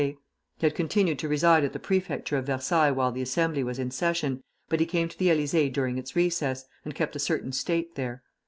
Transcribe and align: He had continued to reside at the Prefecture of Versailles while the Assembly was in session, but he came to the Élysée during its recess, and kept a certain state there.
He 0.01 0.17
had 0.61 0.73
continued 0.73 1.19
to 1.19 1.27
reside 1.27 1.63
at 1.63 1.73
the 1.73 1.79
Prefecture 1.79 2.35
of 2.35 2.47
Versailles 2.47 2.89
while 2.89 3.11
the 3.11 3.21
Assembly 3.21 3.63
was 3.63 3.77
in 3.77 3.91
session, 3.91 4.41
but 4.67 4.79
he 4.79 4.85
came 4.87 5.07
to 5.07 5.19
the 5.19 5.27
Élysée 5.27 5.71
during 5.71 5.99
its 5.99 6.15
recess, 6.15 6.65
and 6.83 6.95
kept 6.95 7.15
a 7.15 7.19
certain 7.19 7.51
state 7.51 7.93
there. 7.93 8.23